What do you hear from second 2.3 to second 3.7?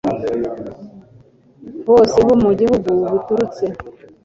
mu gihugu biturutse